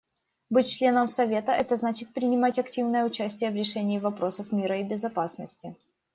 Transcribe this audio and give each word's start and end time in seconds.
Быть 0.49 0.67
членом 0.67 1.09
Совета— 1.09 1.51
это 1.51 1.75
значит 1.75 2.11
принимать 2.11 2.57
активное 2.57 3.05
участие 3.05 3.51
в 3.51 3.55
решении 3.55 3.99
вопросов 3.99 4.51
мира 4.51 4.79
и 4.79 4.83
безопасности. 4.83 5.75